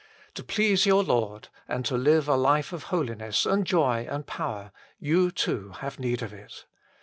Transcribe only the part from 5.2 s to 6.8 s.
too have need of it.